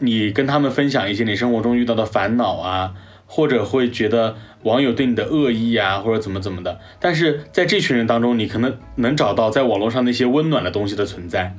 [0.00, 2.94] 你跟他们分享一些你生活中遇到的烦恼啊。
[3.28, 11.56] 或者会觉得网友对你的恶意啊，或者怎么怎么的，但是在这群人当中，你可能能找到在网络上那些温暖的东西的存在。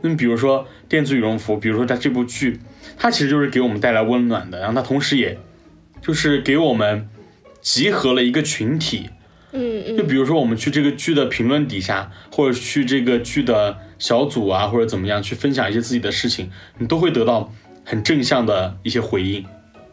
[0.00, 2.60] 那比如说电子羽绒服，比如说它这部剧，
[2.96, 5.38] 它其实就是给我们带来温暖的，然后它同时也
[6.00, 7.06] 就是给我们
[7.60, 9.10] 集合了一个群体。
[9.52, 9.96] 嗯嗯。
[9.96, 17.52] 就比如说我们去这个剧的评论底下，或者去这个剧的小组啊，或者怎么样去分享一些自己的事情，你都会得到
[17.84, 19.44] 很正向的一些回应。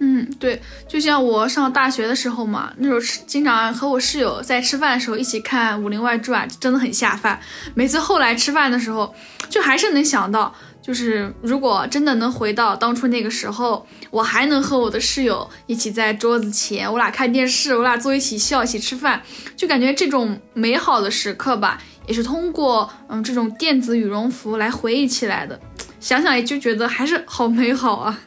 [0.01, 7.39] 嗯，对，就像我上大学的时候嘛，那时候吃经常和我室友在吃饭的时候一起看《武林外传》，真的很下饭。
[7.76, 9.16] 每次后来吃饭的时候，
[9.49, 10.53] 就还是能想到，
[10.86, 19.24] 就是如果真的能回到当初那个时候，我还能和我的室友一起在桌子前，我俩看电视，我俩坐一起笑，一起吃饭，
[19.56, 25.60] 就感觉这种美好的时刻吧，也是通过嗯这种电子羽绒服来回忆起来的。
[26.00, 28.20] 想想也就觉得还是好美好啊。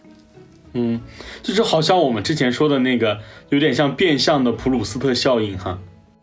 [0.72, 1.00] 嗯，
[1.44, 5.78] 就是好像我们之前说的那个，有点像变相的普鲁斯特效应哈。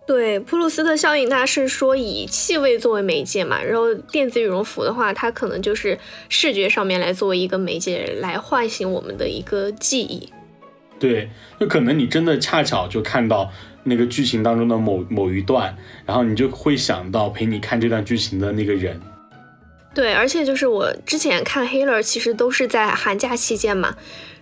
[0.08, 5.98] 对，普鲁斯特效应，它是说以气味作为媒介嘛，然后电子羽绒服的话，它可能就是
[6.30, 10.30] 视觉上面来作为一个媒介，来唤醒我们的一个记忆。
[11.00, 11.30] 对，
[11.60, 13.52] 就可能你真的恰巧就看到
[13.84, 15.76] 那个剧情当中的某某一段，
[16.06, 19.02] 然后你就会想到陪你看这段剧情的那个人。
[19.94, 23.96] 对，而且就是我之前看黑了，其实都是在寒假期间嘛。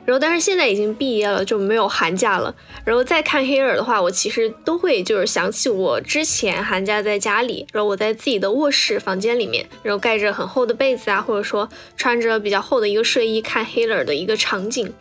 [0.06, 2.54] 然后，但是现在已经毕业了，就没有寒假了。
[2.84, 14.94] 然后再看黑尔的话，我其实都会就是想起我之前寒假在家里，然后我在自己的卧室房间里面，然后盖着很厚的被子啊，或者说穿着比较厚的一个睡衣看黑尔的一个场景。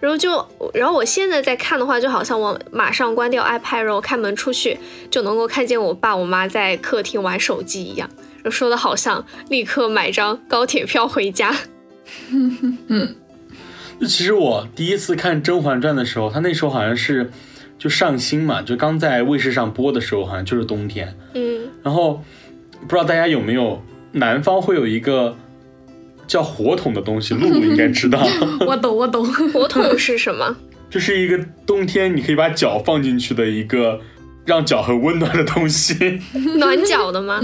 [0.00, 4.78] 然后就，然后我现在在看的话，就好像我马上关掉 iPad，然后开门出去，
[5.10, 8.08] 就能够看见我爸我妈在客厅玩手机一样。
[8.50, 11.54] 说的好像立刻买张高铁票回家。
[12.30, 13.16] 嗯。
[14.06, 17.30] 其实我第一次看《甄嬛传》的时候，它那时候好像是
[17.78, 21.16] 就上新嘛，就刚在卫视上播的时候，好像就是冬天。
[21.34, 21.62] 嗯。
[21.82, 22.22] 然后
[22.82, 23.82] 不知道大家有没有
[24.12, 25.36] 南方会有一个
[26.26, 28.26] 叫火筒的东西，露露应该知道。
[28.66, 29.24] 我懂，我懂。
[29.52, 30.56] 火筒是什么？
[30.88, 34.00] 就是一个冬天你可以把脚放进去的一个
[34.46, 36.20] 让脚很温暖的东西。
[36.56, 37.40] 暖脚的吗？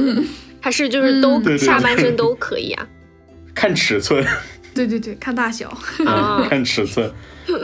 [0.61, 2.87] 还是就是都下半身都可以啊？
[3.55, 4.25] 看尺寸。
[4.75, 5.69] 对对对，看大小。
[6.07, 7.11] 啊， 看尺寸，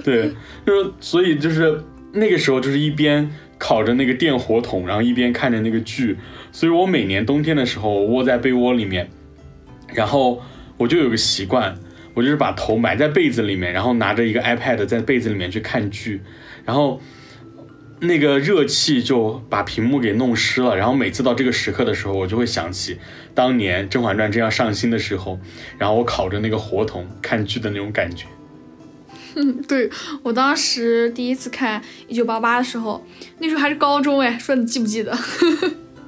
[0.05, 0.33] 对，
[0.65, 1.83] 就是所以就是
[2.13, 6.17] 那个时候就是一边烤着那个电火筒，然后一边看着那个剧，
[6.53, 9.11] 所以我每年冬天的时候窝在被窝里面，
[9.93, 10.41] 然后
[10.77, 11.77] 我就有个习惯，
[12.15, 16.21] 我就是把头埋在被子里面，然后拿着一个 iPad 在被子里面去看剧，
[16.65, 17.01] 然后。
[18.01, 22.99] 那个热气就把屏幕给弄湿了，然后每次到这个时刻的时候，我就会想起
[23.35, 25.39] 当年《甄嬛传》正要上新的时候，
[25.77, 28.27] 然后我烤着那个火筒看剧的那种感觉。
[29.37, 29.89] 嗯，对
[30.23, 33.07] 我当时第一次看《一九八八》的时候，
[33.39, 35.17] 那时候还是高中哎，说你记不记得？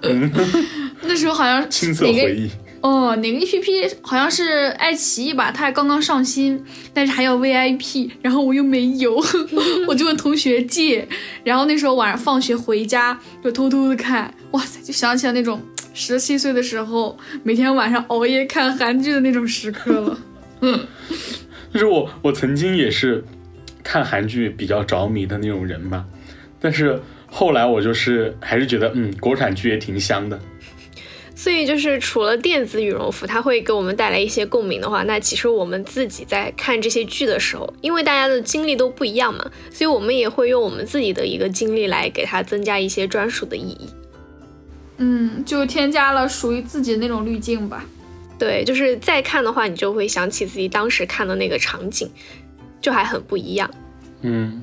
[0.03, 0.31] 嗯
[1.03, 2.51] 那时候好像青涩回忆。
[2.83, 5.53] 哦，哪个 A P P 好像是爱奇艺吧？
[5.53, 6.63] 它还刚刚上新，
[6.93, 9.15] 但是还要 V I P，然后我又没有，
[9.87, 11.07] 我就问同学借。
[11.45, 15.63] 然后那时候晚上放学回家就偷偷的看，哇塞，就想起了那种
[15.95, 20.19] 十七岁的时候每天晚上熬夜看韩剧的那种时刻了。
[20.61, 20.87] 嗯，
[21.73, 23.25] 就是我，我曾经也是
[23.85, 26.05] 看韩剧比较着迷的那种人吧，
[26.61, 30.37] 但是后来我就是还是觉得，嗯，国产剧也挺香的。
[31.43, 43.89] 所以就是除了电子羽绒服，它会给我们带来一些共鸣的话，那其实我们自己在看这些剧的时候，因为大家的经历都不一样嘛，所以我们也会用我们自己的一个经历来给它增加一些专属的意义。
[44.99, 47.85] 嗯，就添加了属于自己的那种滤镜吧。
[48.39, 52.09] 对，就是再看的话，你就会想起自己当时看的那个场景，
[52.81, 53.69] 就还很不一样。
[54.21, 54.63] 嗯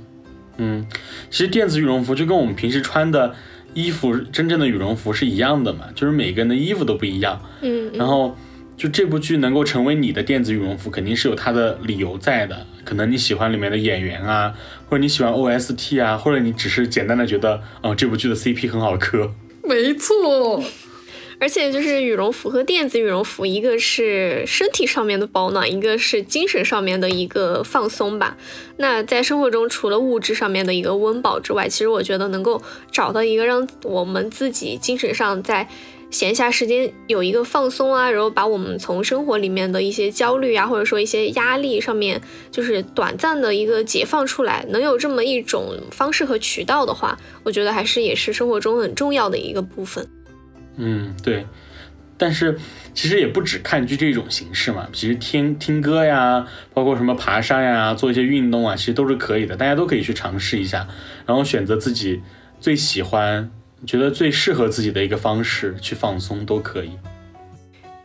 [0.56, 0.88] 嗯，
[1.30, 3.36] 其实电子羽绒服就跟我们平时穿的。
[3.74, 5.86] 衣服真正的羽绒服是一样的嘛？
[5.96, 7.42] 就是每个人的衣服都不一样。
[7.62, 8.36] 嗯，然后
[8.76, 12.66] 就这部剧能够成为你的电子羽绒服，肯定是有它的理由在的。
[12.84, 14.54] 可能你喜欢里面的演员啊，
[14.88, 19.32] 或者你喜欢 OST 啊，或者你只是简单的觉得，哦，这部剧的 CP 很好磕。
[19.64, 20.64] 没错。
[21.40, 28.36] 而且就是羽绒服和电子羽绒服，一个是身体上面的保暖，一个是精神上面的一个放松吧。
[28.78, 32.62] 那在生活中，除了物质上面的一个温饱之外，其实我觉得能够
[32.92, 35.68] 找到一个让我们自己精神上在
[36.12, 42.22] 闲暇时间有一个放松啊，然后把我们从生活里面的一些焦虑啊，或者说一些压力上面，
[42.52, 50.06] 就是短暂的一个解放出来，能有这么一种方式和渠道的话，我觉得还是也是生活中很重要的一个部分。
[50.82, 51.46] 嗯，对，
[52.18, 52.58] 但是
[52.94, 60.88] 其实也不止看剧这种形式嘛，其实听听歌呀，包括什么爬山呀，做一些运动啊，其实都是可以的，大家都可以去尝试一下，
[61.26, 62.22] 然后选择自己
[62.62, 63.52] 最喜欢、
[63.86, 66.92] 觉得最适合自己的一个方式去放松，都可以。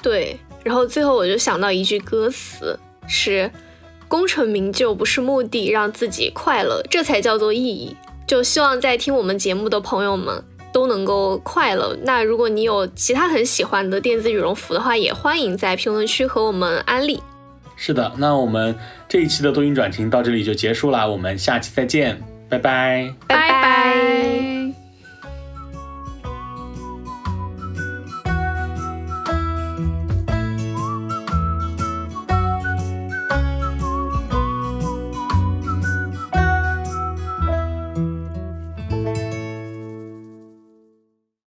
[0.03, 3.51] 对，然后最后我就想到一句歌词，是
[4.09, 7.97] “功成名就不是目的，让自己快乐，这才叫做意义”。
[8.27, 10.43] 就希望在听我们节目的朋友们。
[10.75, 11.97] 都能够快乐。
[12.03, 17.23] 那如果你有其他很喜欢的电子羽绒服的话，也欢迎在评论区和我们安利。
[17.77, 18.77] 是的，那我们
[19.09, 24.54] 这一期的多云转晴到这里就结束啦，我们下期再见，拜拜，拜拜。